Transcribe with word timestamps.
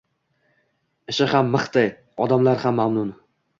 Ishi 1.13 1.27
ham 1.35 1.53
mixday, 1.57 1.93
odamlar 2.27 2.65
ham 2.67 2.81
mamnun. 2.83 3.15